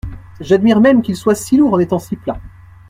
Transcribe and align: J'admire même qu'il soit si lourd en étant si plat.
J'admire 0.39 0.81
même 0.81 1.03
qu'il 1.03 1.15
soit 1.15 1.35
si 1.35 1.57
lourd 1.57 1.73
en 1.75 1.79
étant 1.79 1.99
si 1.99 2.15
plat. 2.15 2.39